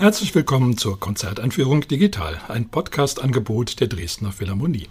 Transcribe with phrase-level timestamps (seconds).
[0.00, 4.88] Herzlich willkommen zur Konzerteinführung Digital, ein Podcast-Angebot der Dresdner Philharmonie.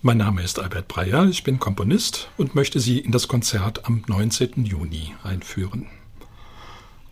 [0.00, 4.02] Mein Name ist Albert Breyer, ich bin Komponist und möchte Sie in das Konzert am
[4.08, 4.64] 19.
[4.64, 5.86] Juni einführen.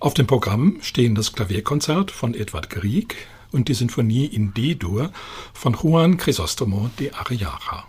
[0.00, 5.12] Auf dem Programm stehen das Klavierkonzert von Edward Grieg und die Sinfonie in D-Dur
[5.54, 7.84] von Juan Crisostomo de Arriaga.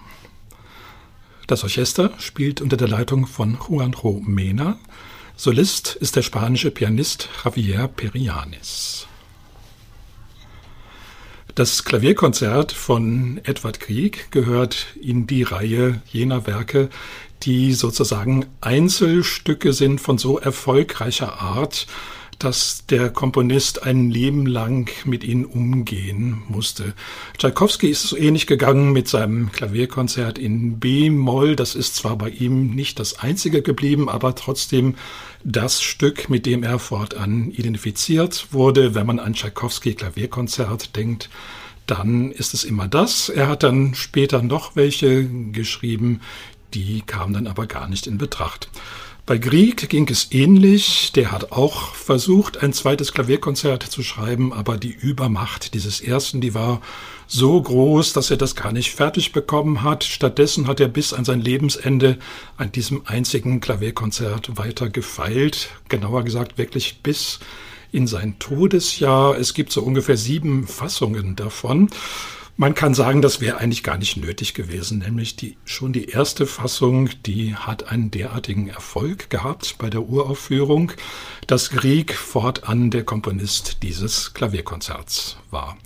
[1.51, 4.79] Das Orchester spielt unter der Leitung von Juanjo Mena.
[5.35, 9.05] Solist ist der spanische Pianist Javier Perianes.
[11.53, 16.89] Das Klavierkonzert von Edward Grieg gehört in die Reihe jener Werke,
[17.43, 21.85] die sozusagen Einzelstücke sind von so erfolgreicher Art,
[22.43, 26.93] dass der Komponist ein Leben lang mit ihnen umgehen musste.
[27.37, 31.55] Tchaikovsky ist so ähnlich gegangen mit seinem Klavierkonzert in B-Moll.
[31.55, 34.95] Das ist zwar bei ihm nicht das einzige geblieben, aber trotzdem
[35.43, 38.95] das Stück, mit dem er fortan identifiziert wurde.
[38.95, 41.29] Wenn man an Tchaikovsky Klavierkonzert denkt,
[41.87, 43.29] dann ist es immer das.
[43.29, 46.21] Er hat dann später noch welche geschrieben,
[46.73, 48.69] die kamen dann aber gar nicht in Betracht.
[49.25, 51.11] Bei Grieg ging es ähnlich.
[51.13, 56.55] Der hat auch versucht, ein zweites Klavierkonzert zu schreiben, aber die Übermacht dieses ersten, die
[56.55, 56.81] war
[57.27, 60.03] so groß, dass er das gar nicht fertig bekommen hat.
[60.03, 62.17] Stattdessen hat er bis an sein Lebensende
[62.57, 65.69] an diesem einzigen Klavierkonzert weiter gefeilt.
[65.87, 67.39] Genauer gesagt wirklich bis
[67.91, 69.37] in sein Todesjahr.
[69.37, 71.89] Es gibt so ungefähr sieben Fassungen davon.
[72.57, 76.45] Man kann sagen, das wäre eigentlich gar nicht nötig gewesen, nämlich die, schon die erste
[76.45, 80.91] Fassung, die hat einen derartigen Erfolg gehabt bei der Uraufführung,
[81.47, 85.77] dass Grieg fortan der Komponist dieses Klavierkonzerts war.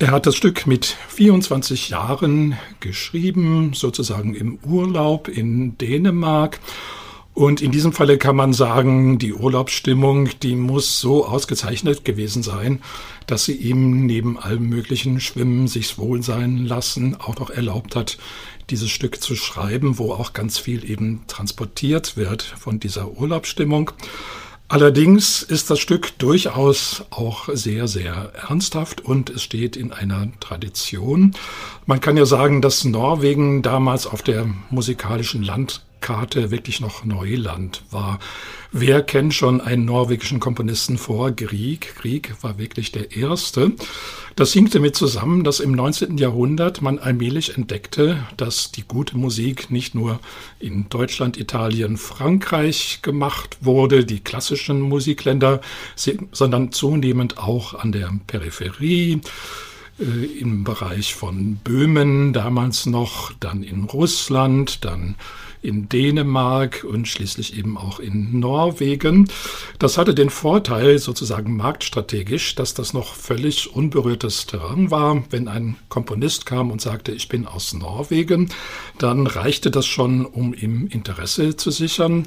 [0.00, 6.58] Er hat das Stück mit 24 Jahren geschrieben, sozusagen im Urlaub in Dänemark
[7.34, 12.80] und in diesem Falle kann man sagen, die Urlaubsstimmung, die muss so ausgezeichnet gewesen sein,
[13.26, 18.18] dass sie ihm neben allem möglichen Schwimmen, sich's wohl sein lassen, auch noch erlaubt hat,
[18.70, 23.90] dieses Stück zu schreiben, wo auch ganz viel eben transportiert wird von dieser Urlaubsstimmung.
[24.68, 31.34] Allerdings ist das Stück durchaus auch sehr, sehr ernsthaft und es steht in einer Tradition.
[31.84, 37.82] Man kann ja sagen, dass Norwegen damals auf der musikalischen Land Karte wirklich noch Neuland
[37.90, 38.18] war.
[38.72, 41.94] Wer kennt schon einen norwegischen Komponisten vor Grieg?
[41.96, 43.72] Grieg war wirklich der Erste.
[44.36, 46.18] Das hing damit zusammen, dass im 19.
[46.18, 50.20] Jahrhundert man allmählich entdeckte, dass die gute Musik nicht nur
[50.60, 55.62] in Deutschland, Italien, Frankreich gemacht wurde, die klassischen Musikländer,
[56.32, 59.22] sondern zunehmend auch an der Peripherie
[59.98, 65.14] äh, im Bereich von Böhmen damals noch, dann in Russland, dann
[65.64, 69.28] in Dänemark und schließlich eben auch in Norwegen.
[69.78, 75.24] Das hatte den Vorteil sozusagen marktstrategisch, dass das noch völlig unberührtes Terrain war.
[75.30, 78.50] Wenn ein Komponist kam und sagte, ich bin aus Norwegen,
[78.98, 82.26] dann reichte das schon, um ihm Interesse zu sichern.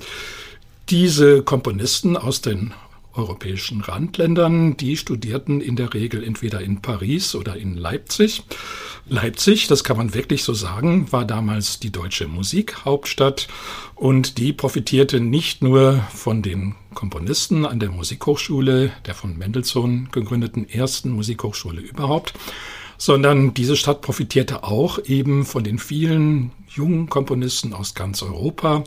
[0.89, 2.73] Diese Komponisten aus den
[3.17, 8.43] europäischen Randländern, die studierten in der Regel entweder in Paris oder in Leipzig.
[9.07, 13.47] Leipzig, das kann man wirklich so sagen, war damals die deutsche Musikhauptstadt
[13.95, 20.67] und die profitierte nicht nur von den Komponisten an der Musikhochschule, der von Mendelssohn gegründeten
[20.67, 22.33] ersten Musikhochschule überhaupt,
[22.97, 28.83] sondern diese Stadt profitierte auch eben von den vielen jungen Komponisten aus ganz Europa,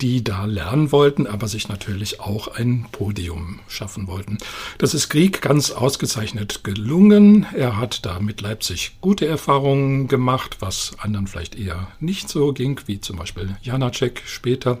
[0.00, 4.38] die da lernen wollten, aber sich natürlich auch ein Podium schaffen wollten.
[4.78, 7.46] Das ist Krieg ganz ausgezeichnet gelungen.
[7.54, 12.80] Er hat da mit Leipzig gute Erfahrungen gemacht, was anderen vielleicht eher nicht so ging,
[12.86, 14.78] wie zum Beispiel Janacek später.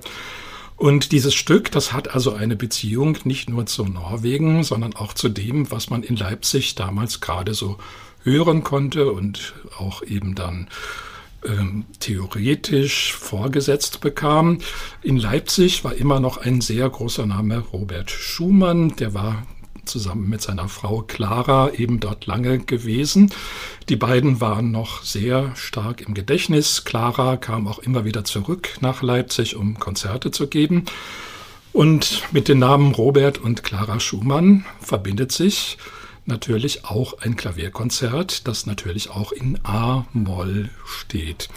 [0.76, 5.28] Und dieses Stück, das hat also eine Beziehung nicht nur zu Norwegen, sondern auch zu
[5.28, 7.76] dem, was man in Leipzig damals gerade so
[8.22, 10.68] hören konnte und auch eben dann
[11.46, 14.58] ähm, theoretisch vorgesetzt bekam.
[15.02, 19.46] In Leipzig war immer noch ein sehr großer Name Robert Schumann, der war
[19.86, 23.32] zusammen mit seiner Frau Clara eben dort lange gewesen.
[23.88, 26.84] Die beiden waren noch sehr stark im Gedächtnis.
[26.84, 30.84] Clara kam auch immer wieder zurück nach Leipzig, um Konzerte zu geben.
[31.72, 35.78] Und mit den Namen Robert und Clara Schumann verbindet sich
[36.26, 41.48] natürlich auch ein Klavierkonzert, das natürlich auch in A-Moll steht.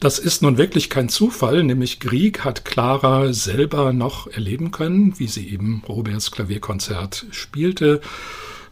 [0.00, 5.28] Das ist nun wirklich kein Zufall, nämlich Grieg hat Clara selber noch erleben können, wie
[5.28, 8.00] sie eben Roberts Klavierkonzert spielte.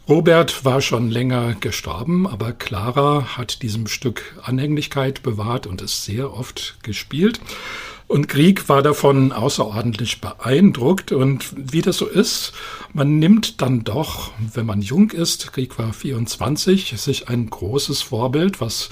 [0.09, 6.33] Robert war schon länger gestorben, aber Clara hat diesem Stück Anhänglichkeit bewahrt und es sehr
[6.33, 7.39] oft gespielt.
[8.11, 11.13] Und Grieg war davon außerordentlich beeindruckt.
[11.13, 12.51] Und wie das so ist,
[12.91, 18.59] man nimmt dann doch, wenn man jung ist, Grieg war 24, sich ein großes Vorbild,
[18.59, 18.89] was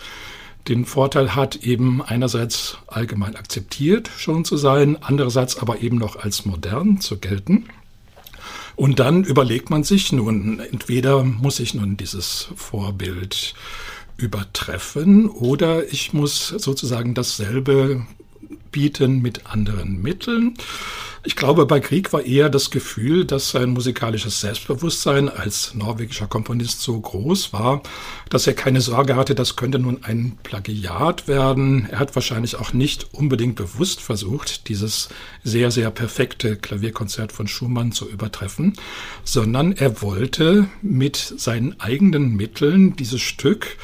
[0.70, 6.46] den Vorteil hat, eben einerseits allgemein akzeptiert schon zu sein, andererseits aber eben noch als
[6.46, 7.66] modern zu gelten.
[8.78, 13.54] Und dann überlegt man sich nun, entweder muss ich nun dieses Vorbild
[14.16, 18.06] übertreffen oder ich muss sozusagen dasselbe
[18.72, 20.56] bieten mit anderen Mitteln.
[21.24, 26.82] Ich glaube, bei Krieg war eher das Gefühl, dass sein musikalisches Selbstbewusstsein als norwegischer Komponist
[26.82, 27.84] so groß war,
[28.30, 31.90] dass er keine Sorge hatte, das könnte nun ein Plagiat werden.
[31.92, 35.10] Er hat wahrscheinlich auch nicht unbedingt bewusst versucht, dieses
[35.44, 38.74] sehr, sehr perfekte Klavierkonzert von Schumann zu übertreffen,
[39.26, 43.78] sondern er wollte mit seinen eigenen Mitteln dieses Stück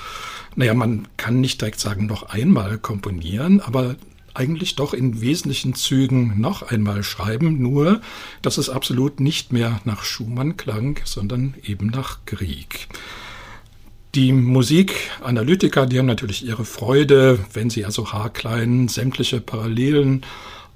[0.57, 3.97] naja, man kann nicht direkt sagen, noch einmal komponieren, aber
[4.35, 8.01] eigentlich doch in wesentlichen Zügen noch einmal schreiben, nur
[8.41, 12.87] dass es absolut nicht mehr nach Schumann klang, sondern eben nach Grieg.
[14.15, 20.25] Die Musikanalytiker, die haben natürlich ihre Freude, wenn sie also haarklein sämtliche Parallelen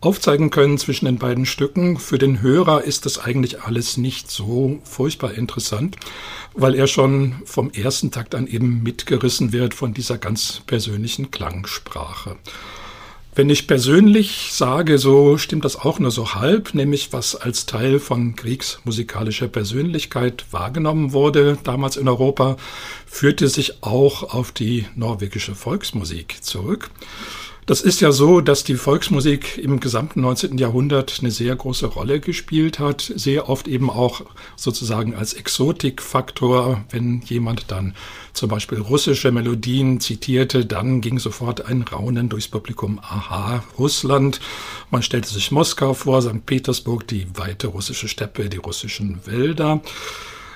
[0.02, 1.98] aufzeigen können zwischen den beiden Stücken.
[1.98, 5.98] Für den Hörer ist das eigentlich alles nicht so furchtbar interessant,
[6.54, 12.38] weil er schon vom ersten Takt an eben mitgerissen wird von dieser ganz persönlichen Klangsprache.
[13.40, 18.02] Wenn ich persönlich sage, so stimmt das auch nur so halb, nämlich was als Teil
[18.02, 22.58] von kriegsmusikalischer Persönlichkeit wahrgenommen wurde damals in Europa,
[23.06, 26.90] führte sich auch auf die norwegische Volksmusik zurück.
[27.70, 30.58] Das ist ja so, dass die Volksmusik im gesamten 19.
[30.58, 34.24] Jahrhundert eine sehr große Rolle gespielt hat, sehr oft eben auch
[34.56, 36.84] sozusagen als Exotikfaktor.
[36.90, 37.94] Wenn jemand dann
[38.34, 42.98] zum Beispiel russische Melodien zitierte, dann ging sofort ein Raunen durchs Publikum.
[43.04, 44.40] Aha, Russland.
[44.90, 46.48] Man stellte sich Moskau vor, St.
[46.48, 49.80] Petersburg, die weite russische Steppe, die russischen Wälder.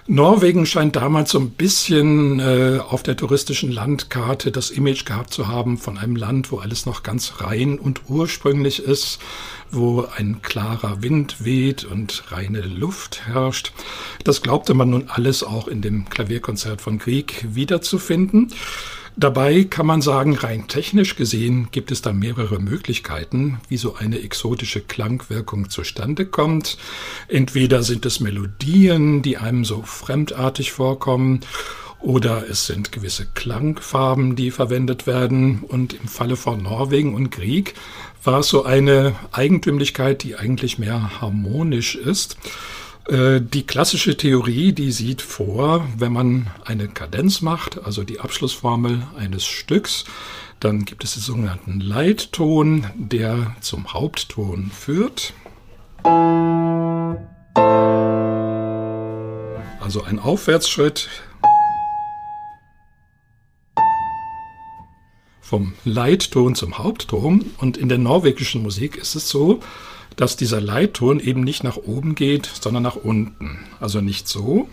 [0.05, 5.47] Norwegen scheint damals so ein bisschen äh, auf der touristischen Landkarte das Image gehabt zu
[5.47, 9.19] haben von einem Land, wo alles noch ganz rein und ursprünglich ist,
[9.71, 13.71] wo ein klarer Wind weht und reine Luft herrscht.
[14.25, 18.53] Das glaubte man nun alles auch in dem Klavierkonzert von Grieg wiederzufinden.
[19.15, 24.19] Dabei kann man sagen, rein technisch gesehen gibt es da mehrere Möglichkeiten, wie so eine
[24.19, 26.77] exotische Klangwirkung zustande kommt.
[27.27, 31.42] Entweder sind es Melodien, die einem so fremdartig vorkommen,
[32.04, 35.63] oder es sind gewisse Klangfarben, die verwendet werden.
[35.66, 37.75] Und im Falle von Norwegen und Grieg
[38.25, 42.36] war es so eine Eigentümlichkeit, die eigentlich mehr harmonisch ist.
[43.07, 49.05] Äh, die klassische Theorie, die sieht vor, wenn man eine Kadenz macht, also die Abschlussformel
[49.17, 50.05] eines Stücks,
[50.59, 55.33] dann gibt es den sogenannten Leitton, der zum Hauptton führt.
[59.81, 61.09] Also ein Aufwärtsschritt
[65.41, 67.51] vom Leitton zum Hauptton.
[67.57, 69.59] Und in der norwegischen Musik ist es so,
[70.15, 73.60] dass dieser Leitton eben nicht nach oben geht, sondern nach unten.
[73.80, 74.68] Also nicht so,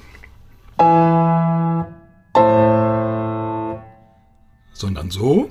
[4.73, 5.51] sondern so.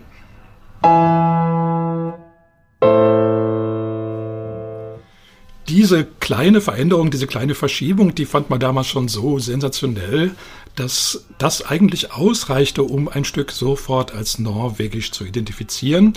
[5.80, 10.36] Diese kleine Veränderung, diese kleine Verschiebung, die fand man damals schon so sensationell,
[10.76, 16.16] dass das eigentlich ausreichte, um ein Stück sofort als norwegisch zu identifizieren.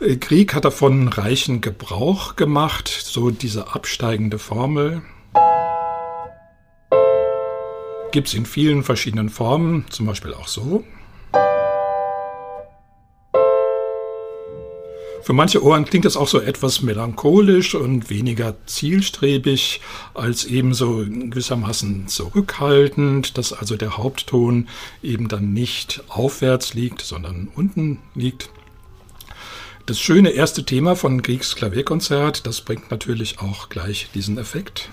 [0.00, 5.02] Äh, Krieg hat davon reichen Gebrauch gemacht, so diese absteigende Formel.
[8.10, 10.82] Gibt es in vielen verschiedenen Formen, zum Beispiel auch so.
[15.24, 19.80] Für manche Ohren klingt das auch so etwas melancholisch und weniger zielstrebig
[20.12, 24.68] als ebenso gewissermaßen zurückhaltend, dass also der Hauptton
[25.02, 28.50] eben dann nicht aufwärts liegt, sondern unten liegt.
[29.86, 34.90] Das schöne erste Thema von Griegs Klavierkonzert, das bringt natürlich auch gleich diesen Effekt.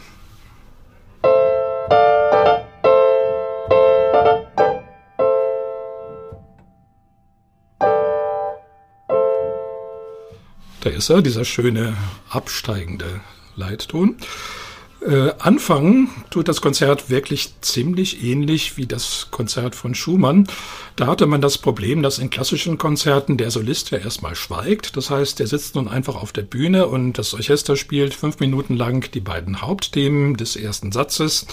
[10.81, 11.95] Da ist er, dieser schöne
[12.29, 13.21] absteigende
[13.55, 14.17] Leitton.
[15.01, 20.47] Äh, anfangen tut das Konzert wirklich ziemlich ähnlich wie das Konzert von Schumann.
[20.95, 24.97] Da hatte man das Problem, dass in klassischen Konzerten der Solist ja erstmal schweigt.
[24.97, 28.75] Das heißt, der sitzt nun einfach auf der Bühne und das Orchester spielt fünf Minuten
[28.75, 31.47] lang die beiden Hauptthemen des ersten Satzes.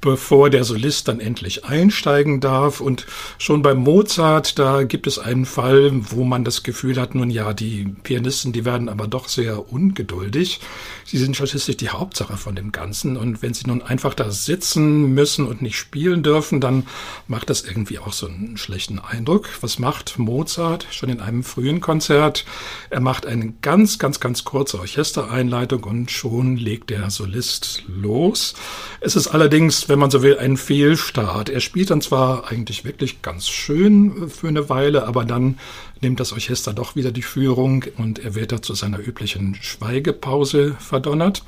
[0.00, 2.80] Bevor der Solist dann endlich einsteigen darf.
[2.80, 3.06] Und
[3.38, 7.52] schon bei Mozart, da gibt es einen Fall, wo man das Gefühl hat, nun ja,
[7.52, 10.60] die Pianisten, die werden aber doch sehr ungeduldig.
[11.04, 13.16] Sie sind schließlich die Hauptsache von dem Ganzen.
[13.16, 16.86] Und wenn sie nun einfach da sitzen müssen und nicht spielen dürfen, dann
[17.26, 19.48] macht das irgendwie auch so einen schlechten Eindruck.
[19.60, 22.44] Was macht Mozart schon in einem frühen Konzert?
[22.88, 28.54] Er macht eine ganz, ganz, ganz kurze Orchestereinleitung und schon legt der Solist los.
[29.00, 31.50] Es ist allerdings, wenn man so will, ein Fehlstart.
[31.50, 35.58] Er spielt dann zwar eigentlich wirklich ganz schön für eine Weile, aber dann
[36.00, 40.76] nimmt das Orchester doch wieder die Führung und er wird da zu seiner üblichen Schweigepause
[40.78, 41.42] verdonnert.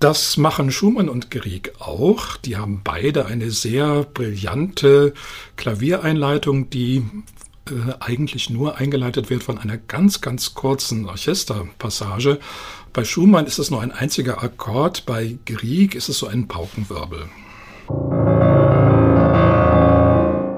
[0.00, 2.36] Das machen Schumann und Grieg auch.
[2.38, 5.14] Die haben beide eine sehr brillante
[5.56, 7.04] Klaviereinleitung, die
[7.68, 12.40] äh, eigentlich nur eingeleitet wird von einer ganz, ganz kurzen Orchesterpassage.
[12.92, 17.28] Bei Schumann ist es nur ein einziger Akkord, bei Grieg ist es so ein Paukenwirbel.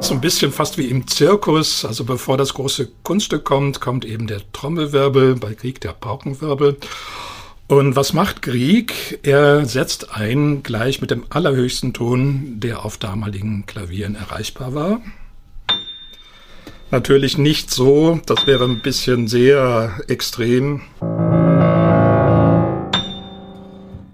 [0.00, 4.26] So ein bisschen fast wie im Zirkus, also bevor das große Kunststück kommt, kommt eben
[4.26, 6.76] der Trommelwirbel, bei Grieg der Paukenwirbel.
[7.68, 9.18] Und was macht Grieg?
[9.24, 15.00] Er setzt ein gleich mit dem allerhöchsten Ton, der auf damaligen Klavieren erreichbar war.
[16.92, 20.82] Natürlich nicht so, das wäre ein bisschen sehr extrem.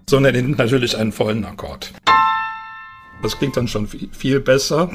[0.08, 1.92] Sondern er nimmt natürlich einen vollen Akkord.
[3.22, 4.90] Das klingt dann schon viel besser.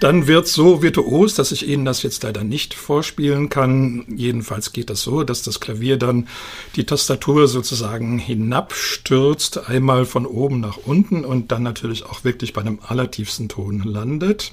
[0.00, 4.06] Dann wird so virtuos, dass ich Ihnen das jetzt leider nicht vorspielen kann.
[4.08, 6.26] Jedenfalls geht das so, dass das Klavier dann
[6.74, 12.62] die Tastatur sozusagen hinabstürzt, einmal von oben nach unten und dann natürlich auch wirklich bei
[12.62, 14.52] einem allertiefsten Ton landet.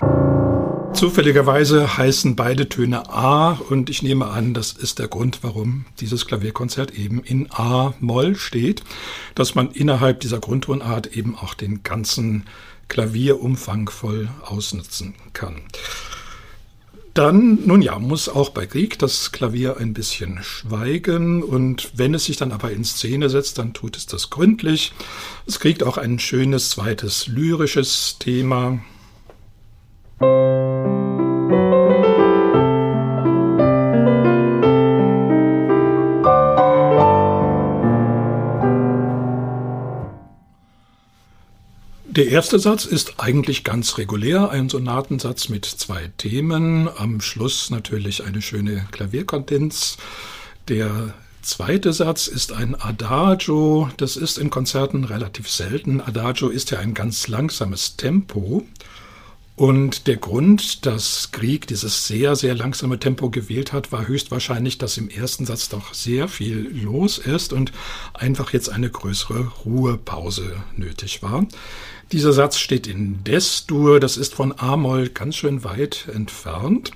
[0.94, 6.26] Zufälligerweise heißen beide Töne A und ich nehme an, das ist der Grund, warum dieses
[6.26, 8.84] Klavierkonzert eben in A-Moll steht,
[9.36, 12.46] dass man innerhalb dieser Grundtonart eben auch den ganzen
[12.88, 15.62] Klavier umfangvoll ausnutzen kann.
[17.14, 22.26] Dann, nun ja, muss auch bei Grieg das Klavier ein bisschen schweigen und wenn es
[22.26, 24.94] sich dann aber in Szene setzt, dann tut es das gründlich.
[25.48, 28.80] Es kriegt auch ein schönes zweites lyrisches Thema.
[42.18, 48.24] Der erste Satz ist eigentlich ganz regulär, ein Sonatensatz mit zwei Themen, am Schluss natürlich
[48.24, 49.98] eine schöne Klavierkondenz.
[50.68, 56.02] Der zweite Satz ist ein Adagio, das ist in Konzerten relativ selten.
[56.02, 58.66] Adagio ist ja ein ganz langsames Tempo.
[59.58, 65.00] Und der Grund, dass Grieg dieses sehr, sehr langsame Tempo gewählt hat, war höchstwahrscheinlich, dass
[65.00, 67.72] im ersten Satz doch sehr viel los ist und
[68.14, 71.48] einfach jetzt eine größere Ruhepause nötig war.
[72.12, 76.92] Dieser Satz steht in Des-Dur, das ist von A-Moll ganz schön weit entfernt.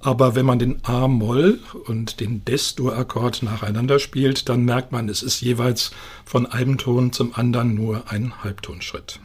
[0.00, 5.42] Aber wenn man den A-Moll und den Des-Dur-Akkord nacheinander spielt, dann merkt man, es ist
[5.42, 5.92] jeweils
[6.24, 9.20] von einem Ton zum anderen nur ein Halbtonschritt.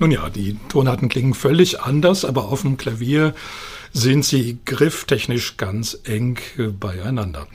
[0.00, 3.34] Nun ja, die Tonarten klingen völlig anders, aber auf dem Klavier
[3.92, 6.38] sind sie grifftechnisch ganz eng
[6.80, 7.46] beieinander.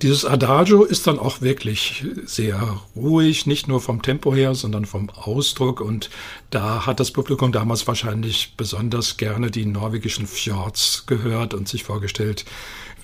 [0.00, 5.10] Dieses Adagio ist dann auch wirklich sehr ruhig, nicht nur vom Tempo her, sondern vom
[5.10, 5.82] Ausdruck.
[5.82, 6.08] Und
[6.48, 12.46] da hat das Publikum damals wahrscheinlich besonders gerne die norwegischen Fjords gehört und sich vorgestellt,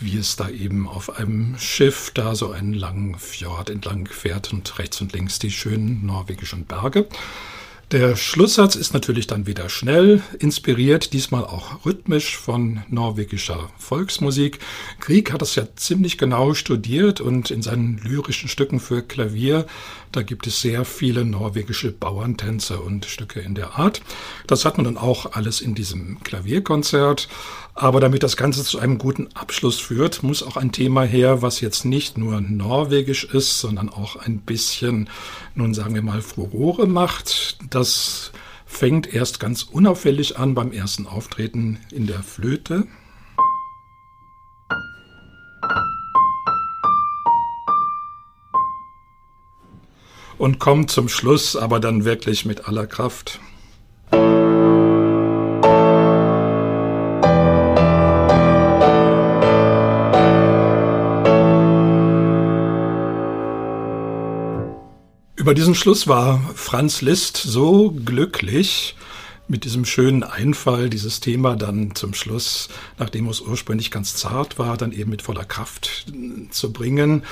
[0.00, 4.78] wie es da eben auf einem Schiff da so einen langen Fjord entlang fährt und
[4.78, 7.06] rechts und links die schönen norwegischen Berge.
[7.94, 14.58] Der Schlusssatz ist natürlich dann wieder schnell, inspiriert diesmal auch rhythmisch von norwegischer Volksmusik.
[14.98, 19.64] Grieg hat das ja ziemlich genau studiert und in seinen lyrischen Stücken für Klavier,
[20.10, 24.00] da gibt es sehr viele norwegische Bauerntänze und Stücke in der Art.
[24.48, 27.28] Das hat man dann auch alles in diesem Klavierkonzert.
[27.76, 31.60] Aber damit das Ganze zu einem guten Abschluss führt, muss auch ein Thema her, was
[31.60, 35.08] jetzt nicht nur norwegisch ist, sondern auch ein bisschen,
[35.56, 37.43] nun sagen wir mal, Furore macht.
[37.70, 38.32] Das
[38.66, 42.86] fängt erst ganz unauffällig an beim ersten Auftreten in der Flöte.
[50.36, 53.40] Und kommt zum Schluss aber dann wirklich mit aller Kraft.
[65.44, 68.96] Über diesen Schluss war Franz Liszt so glücklich,
[69.46, 74.78] mit diesem schönen Einfall, dieses Thema dann zum Schluss, nachdem es ursprünglich ganz zart war,
[74.78, 76.06] dann eben mit voller Kraft
[76.48, 77.24] zu bringen,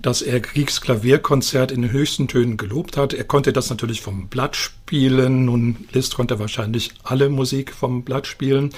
[0.00, 3.12] dass er Kriegsklavierkonzert in den höchsten Tönen gelobt hat.
[3.12, 5.44] Er konnte das natürlich vom Blatt spielen.
[5.44, 8.70] Nun, Liszt konnte wahrscheinlich alle Musik vom Blatt spielen,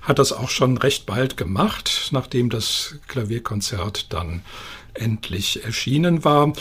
[0.00, 4.40] hat das auch schon recht bald gemacht, nachdem das Klavierkonzert dann
[4.94, 6.52] endlich erschienen war.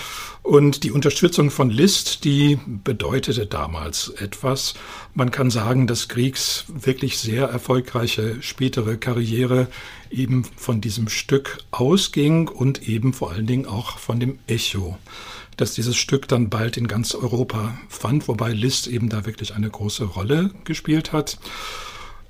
[0.43, 4.73] Und die Unterstützung von Liszt, die bedeutete damals etwas.
[5.13, 9.67] Man kann sagen, dass Griegs wirklich sehr erfolgreiche spätere Karriere
[10.09, 14.97] eben von diesem Stück ausging und eben vor allen Dingen auch von dem Echo
[15.59, 19.69] dass dieses Stück dann bald in ganz Europa fand, wobei Liszt eben da wirklich eine
[19.69, 21.37] große Rolle gespielt hat.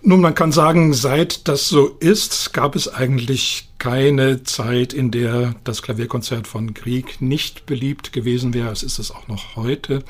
[0.02, 5.56] Nun, man kann sagen, seit das so ist, gab es eigentlich keine Zeit, in der
[5.66, 8.72] das Klavierkonzert von Grieg nicht beliebt gewesen wäre.
[8.72, 10.04] Es ist es auch noch heute.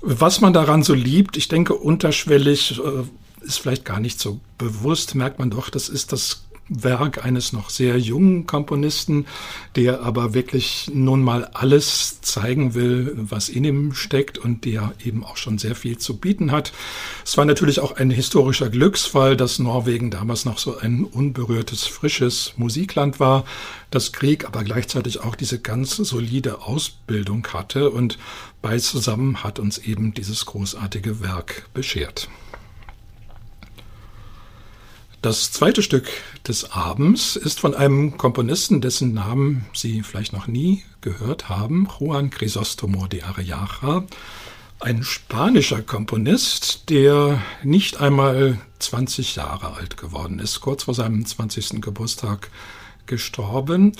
[0.00, 5.14] Was man daran so liebt, ich denke, unterschwellig äh, ist vielleicht gar nicht so bewusst,
[5.14, 9.26] merkt man doch, das ist das Werk eines noch sehr jungen Komponisten,
[9.76, 15.24] der aber wirklich nun mal alles zeigen will, was in ihm steckt und der eben
[15.24, 16.72] auch schon sehr viel zu bieten hat.
[17.24, 22.54] Es war natürlich auch ein historischer Glücksfall, dass Norwegen damals noch so ein unberührtes, frisches
[22.56, 23.44] Musikland war,
[23.90, 28.18] das Krieg aber gleichzeitig auch diese ganz solide Ausbildung hatte und
[28.60, 32.28] beides zusammen hat uns eben dieses großartige Werk beschert.
[35.20, 36.06] Das zweite Stück
[36.46, 42.30] des Abends ist von einem Komponisten, dessen Namen Sie vielleicht noch nie gehört haben, Juan
[42.30, 44.04] Crisostomo de Arellaja,
[44.78, 51.80] ein spanischer Komponist, der nicht einmal 20 Jahre alt geworden ist, kurz vor seinem 20.
[51.80, 52.50] Geburtstag
[53.06, 53.94] gestorben.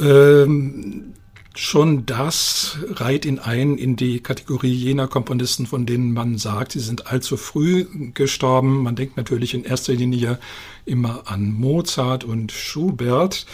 [0.00, 1.14] Ähm,
[1.60, 6.78] Schon das reiht ihn ein in die Kategorie jener Komponisten, von denen man sagt, sie
[6.78, 7.84] sind allzu früh
[8.14, 8.84] gestorben.
[8.84, 10.38] Man denkt natürlich in erster Linie
[10.84, 13.44] immer an Mozart und Schubert.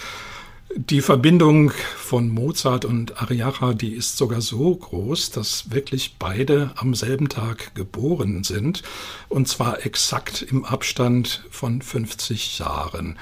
[0.76, 6.94] Die Verbindung von Mozart und Ariacha, die ist sogar so groß, dass wirklich beide am
[6.94, 8.82] selben Tag geboren sind,
[9.30, 13.16] und zwar exakt im Abstand von 50 Jahren.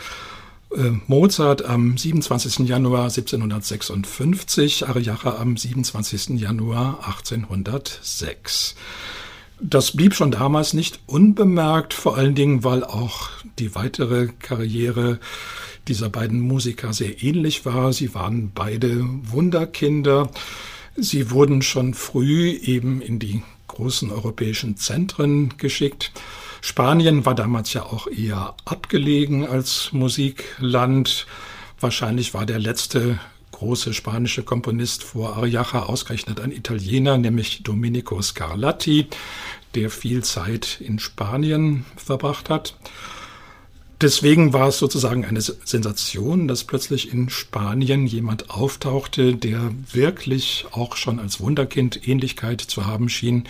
[0.77, 2.67] Äh, Mozart am 27.
[2.67, 6.41] Januar 1756, Ariacha am 27.
[6.41, 8.75] Januar 1806.
[9.61, 15.21] Das blieb schon damals nicht unbemerkt, vor allen Dingen, weil auch die weitere Karriere
[15.89, 17.93] dieser beiden Musiker sehr ähnlich war.
[17.93, 20.31] Sie waren beide Wunderkinder.
[20.97, 26.13] Sie wurden schon früh eben in die großen europäischen Zentren geschickt.
[26.65, 31.27] Spanien war damals ja auch eher abgelegen als Musikland.
[31.81, 33.19] Wahrscheinlich war der letzte
[33.51, 39.09] große spanische Komponist vor Ariacha ausgerechnet ein Italiener, nämlich Domenico Scarlatti,
[39.75, 42.77] der viel Zeit in Spanien verbracht hat.
[44.01, 50.95] Deswegen war es sozusagen eine Sensation, dass plötzlich in Spanien jemand auftauchte, der wirklich auch
[50.95, 53.45] schon als Wunderkind Ähnlichkeit zu haben schien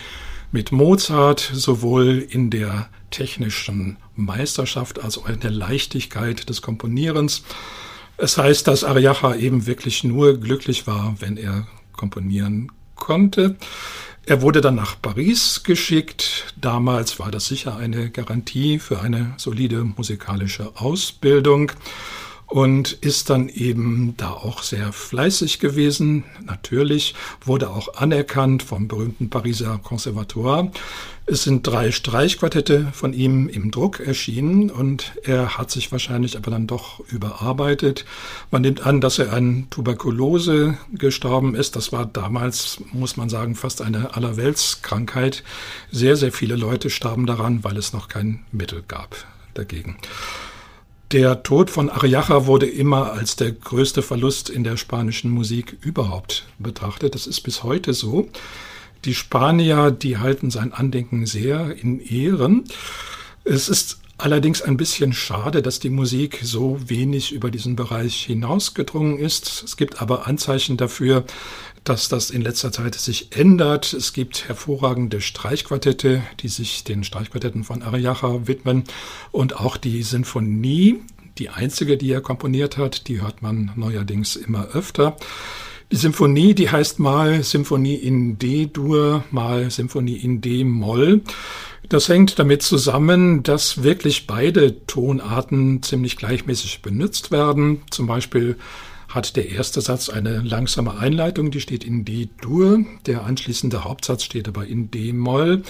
[0.53, 7.43] mit Mozart, sowohl in der technischen Meisterschaft als auch in der Leichtigkeit des Komponierens.
[8.17, 13.55] Es heißt, dass Ariacha eben wirklich nur glücklich war, wenn er komponieren konnte.
[14.27, 16.53] Er wurde dann nach Paris geschickt.
[16.55, 21.71] Damals war das sicher eine Garantie für eine solide musikalische Ausbildung
[22.53, 26.23] und ist dann eben da auch sehr fleißig gewesen.
[26.45, 30.71] Natürlich wurde auch anerkannt vom berühmten Pariser Conservatoire.
[31.25, 36.51] Es sind drei Streichquartette von ihm im Druck erschienen und er hat sich wahrscheinlich aber
[36.51, 38.05] dann doch überarbeitet.
[38.51, 41.75] Man nimmt an, dass er an Tuberkulose gestorben ist.
[41.75, 45.43] Das war damals, muss man sagen, fast eine Allerweltskrankheit.
[45.91, 49.15] Sehr, sehr viele Leute starben daran, weil es noch kein Mittel gab
[49.55, 49.97] dagegen.
[51.13, 56.47] Der Tod von Ariacha wurde immer als der größte Verlust in der spanischen Musik überhaupt
[56.57, 57.13] betrachtet.
[57.13, 58.29] Das ist bis heute so.
[59.05, 62.63] Die Spanier, die halten sein Andenken sehr in Ehren.
[63.43, 69.17] Es ist allerdings ein bisschen schade, dass die Musik so wenig über diesen Bereich hinausgedrungen
[69.17, 69.63] ist.
[69.63, 71.25] Es gibt aber Anzeichen dafür,
[71.83, 73.93] dass das in letzter Zeit sich ändert.
[73.93, 78.83] Es gibt hervorragende Streichquartette, die sich den Streichquartetten von Ariacha widmen
[79.31, 81.01] und auch die Sinfonie,
[81.37, 85.17] die einzige, die er komponiert hat, die hört man neuerdings immer öfter.
[85.91, 91.21] Die Symphonie, die heißt mal Symphonie in D-Dur, mal Symphonie in D-Moll.
[91.93, 97.83] Das hängt damit zusammen, dass wirklich beide Tonarten ziemlich gleichmäßig benutzt werden.
[97.91, 98.57] Zum Beispiel
[99.09, 102.83] hat der erste Satz eine langsame Einleitung, die steht in D-Dur.
[103.05, 105.61] Der anschließende Hauptsatz steht aber in D-Moll.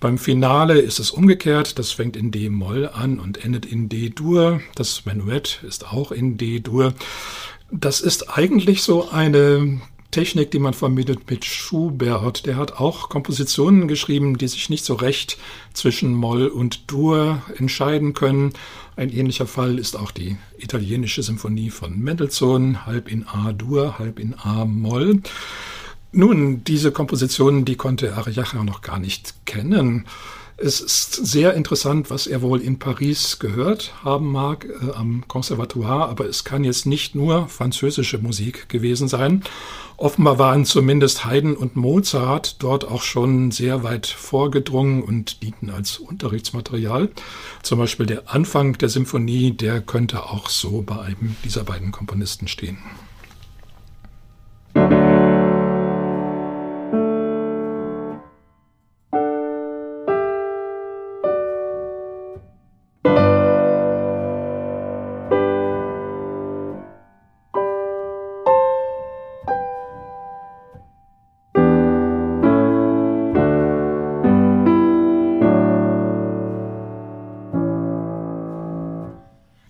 [0.00, 1.78] Beim Finale ist es umgekehrt.
[1.78, 4.60] Das fängt in D-Moll an und endet in D-Dur.
[4.74, 6.92] Das Menuett ist auch in D-Dur.
[7.70, 9.80] Das ist eigentlich so eine
[10.10, 12.46] Technik, die man vermittelt mit Schubert.
[12.46, 15.38] Der hat auch Kompositionen geschrieben, die sich nicht so recht
[15.74, 18.52] zwischen Moll und Dur entscheiden können.
[18.96, 24.34] Ein ähnlicher Fall ist auch die italienische Symphonie von Mendelssohn, halb in A-Dur, halb in
[24.38, 25.20] A-Moll.
[26.10, 30.06] Nun, diese Kompositionen, die konnte Ariacha noch gar nicht kennen.
[30.60, 36.08] Es ist sehr interessant, was er wohl in Paris gehört haben mag äh, am Conservatoire,
[36.08, 39.44] aber es kann jetzt nicht nur französische Musik gewesen sein.
[40.00, 45.98] Offenbar waren zumindest Haydn und Mozart dort auch schon sehr weit vorgedrungen und dienten als
[45.98, 47.08] Unterrichtsmaterial.
[47.64, 52.46] Zum Beispiel der Anfang der Symphonie, der könnte auch so bei einem dieser beiden Komponisten
[52.46, 52.78] stehen.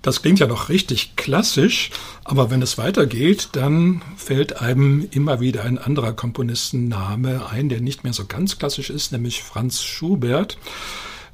[0.09, 1.91] Das klingt ja noch richtig klassisch,
[2.25, 8.05] aber wenn es weitergeht, dann fällt einem immer wieder ein anderer Komponistenname ein, der nicht
[8.05, 10.57] mehr so ganz klassisch ist, nämlich Franz Schubert.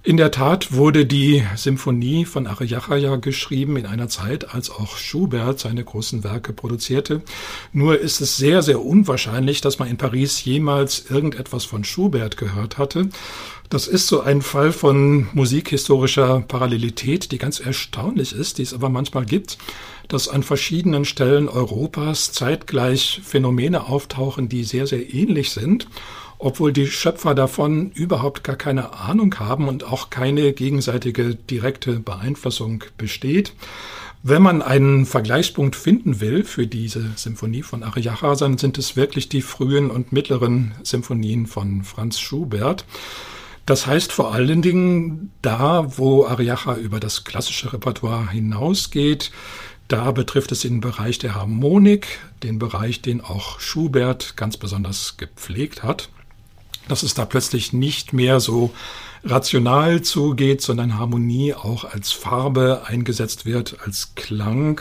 [0.07, 5.59] In der Tat wurde die Symphonie von Ariachaya geschrieben in einer Zeit, als auch Schubert
[5.59, 7.23] seine großen Werke produzierte.
[7.73, 12.77] Nur ist es sehr, sehr unwahrscheinlich, dass man in Paris jemals irgendetwas von Schubert gehört
[12.77, 13.09] hatte.
[13.71, 18.91] Das ist so ein Fall von musikhistorischer Parallelität, die ganz erstaunlich ist, die es aber
[18.91, 19.57] manchmal gibt,
[20.09, 25.89] dass an verschiedenen Stellen Europas zeitgleich Phänomene auftauchen, die sehr, sehr ähnlich sind,
[26.39, 32.85] obwohl die Schöpfer davon überhaupt gar keine Ahnung haben und auch keine gegenseitige direkte Beeinflussung
[32.99, 33.53] besteht.
[34.23, 39.29] Wenn man einen Vergleichspunkt finden will für diese Symphonie von Ariacha, dann sind es wirklich
[39.29, 42.87] die frühen und mittleren Symphonien von Franz Schubert.
[43.67, 49.31] Das heißt vor allen Dingen da, wo Ariacha über das klassische Repertoire hinausgeht,
[49.89, 55.83] da betrifft es den Bereich der Harmonik, den Bereich, den auch Schubert ganz besonders gepflegt
[55.83, 56.09] hat,
[56.89, 58.73] dass es da plötzlich nicht mehr so
[59.25, 64.81] rational zugeht, sondern Harmonie auch als Farbe eingesetzt wird, als Klang.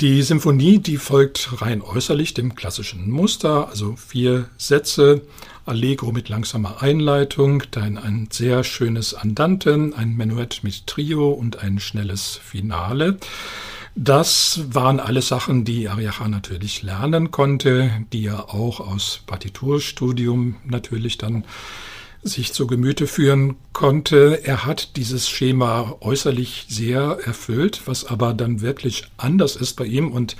[0.00, 5.22] Die Symphonie, die folgt rein äußerlich dem klassischen Muster, also vier Sätze,
[5.64, 11.80] Allegro mit langsamer Einleitung, dann ein sehr schönes Andante, ein Menuett mit Trio und ein
[11.80, 13.16] schnelles Finale.
[13.98, 21.16] Das waren alles Sachen, die Ariacha natürlich lernen konnte, die er auch aus Partiturstudium natürlich
[21.16, 21.44] dann
[22.22, 24.44] sich zu Gemüte führen konnte.
[24.44, 30.12] Er hat dieses Schema äußerlich sehr erfüllt, was aber dann wirklich anders ist bei ihm
[30.12, 30.36] und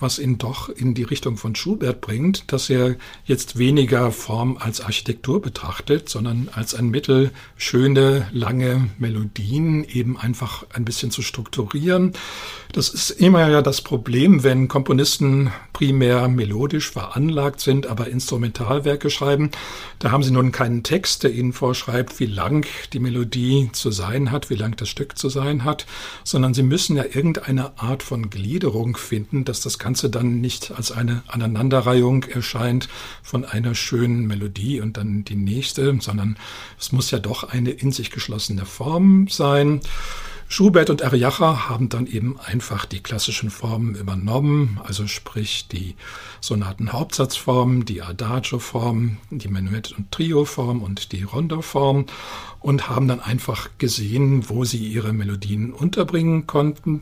[0.00, 4.80] was ihn doch in die Richtung von Schubert bringt, dass er jetzt weniger Form als
[4.80, 12.12] Architektur betrachtet, sondern als ein Mittel, schöne, lange Melodien eben einfach ein bisschen zu strukturieren.
[12.72, 19.50] Das ist immer ja das Problem, wenn Komponisten primär melodisch veranlagt sind, aber Instrumentalwerke schreiben.
[20.00, 24.30] Da haben sie nun keinen Text, der ihnen vorschreibt, wie lang die Melodie zu sein
[24.30, 25.86] hat, wie lang das Stück zu sein hat,
[26.24, 30.92] sondern sie müssen ja irgendeine Art von Gliederung finden, dass das Ganze dann nicht als
[30.92, 32.90] eine Aneinanderreihung erscheint
[33.22, 36.36] von einer schönen Melodie und dann die nächste, sondern
[36.78, 39.80] es muss ja doch eine in sich geschlossene Form sein.
[40.50, 45.94] Schubert und Ariacha haben dann eben einfach die klassischen Formen übernommen, also sprich die
[46.40, 52.06] Sonatenhauptsatzform, die Adagio-Form, die Menuett- und Trio-Form und die Rondo-Form
[52.60, 57.00] und haben dann einfach gesehen, wo sie ihre Melodien unterbringen konnten.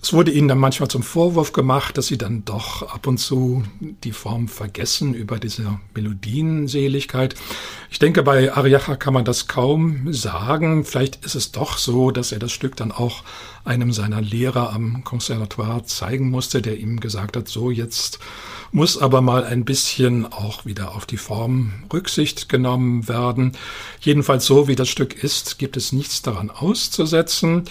[0.00, 3.64] Es wurde ihnen dann manchmal zum Vorwurf gemacht, dass sie dann doch ab und zu
[4.04, 7.34] die Form vergessen über diese Melodienseligkeit.
[7.90, 10.84] Ich denke, bei Ariacha kann man das kaum sagen.
[10.84, 13.24] Vielleicht ist es doch so, dass er das Stück dann auch
[13.64, 18.20] einem seiner Lehrer am Conservatoire zeigen musste, der ihm gesagt hat, so jetzt
[18.70, 23.56] muss aber mal ein bisschen auch wieder auf die Form Rücksicht genommen werden.
[24.00, 27.64] Jedenfalls so, wie das Stück ist, gibt es nichts daran auszusetzen.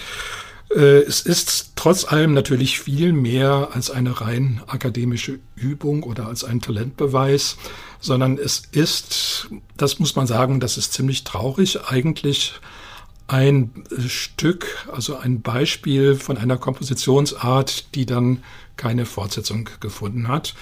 [0.74, 6.44] Äh, es ist trotz allem natürlich viel mehr als eine rein akademische Übung oder als
[6.44, 7.56] ein Talentbeweis,
[8.00, 12.54] sondern es ist, das muss man sagen, das ist ziemlich traurig, eigentlich
[13.26, 18.42] ein Stück, also ein Beispiel von einer Kompositionsart, die dann
[18.76, 20.54] keine Fortsetzung gefunden hat.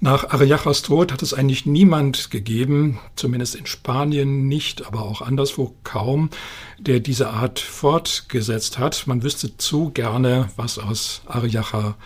[0.00, 5.74] Nach Ariachas Tod hat es eigentlich niemand gegeben, zumindest in Spanien nicht, aber auch anderswo
[5.82, 6.30] kaum,
[6.78, 9.08] der diese Art fortgesetzt hat.
[9.08, 11.96] Man wüsste zu gerne, was aus Ariacha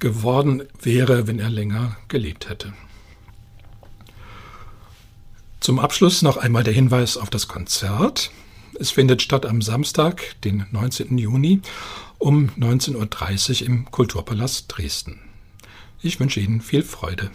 [0.00, 2.74] geworden wäre, wenn er länger gelebt hätte.
[5.60, 8.32] Zum Abschluss noch einmal der Hinweis auf das Konzert.
[8.78, 11.16] Es findet statt am Samstag, den 19.
[11.16, 11.62] Juni
[12.18, 15.33] um 19.30 Uhr im Kulturpalast Dresden.
[16.04, 17.30] Ich wünsche Ihnen viel Freude.